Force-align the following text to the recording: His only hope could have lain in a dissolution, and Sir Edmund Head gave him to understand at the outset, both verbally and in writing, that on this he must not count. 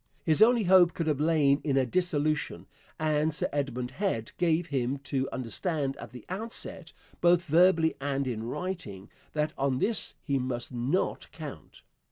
His 0.25 0.41
only 0.41 0.63
hope 0.63 0.95
could 0.95 1.05
have 1.05 1.19
lain 1.19 1.61
in 1.63 1.77
a 1.77 1.85
dissolution, 1.85 2.65
and 2.99 3.35
Sir 3.35 3.47
Edmund 3.53 3.91
Head 3.91 4.31
gave 4.39 4.65
him 4.65 4.97
to 5.03 5.29
understand 5.31 5.95
at 5.97 6.09
the 6.09 6.25
outset, 6.27 6.91
both 7.21 7.43
verbally 7.43 7.93
and 8.01 8.25
in 8.25 8.41
writing, 8.45 9.11
that 9.33 9.53
on 9.59 9.77
this 9.77 10.15
he 10.23 10.39
must 10.39 10.71
not 10.71 11.31
count. 11.31 11.83